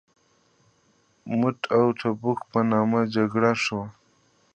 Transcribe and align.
موته 1.39 1.65
او 1.75 1.85
تبوک 1.99 2.39
په 2.51 2.59
نامه 2.71 3.01
جګړې 3.13 3.53
شوي. 3.63 3.85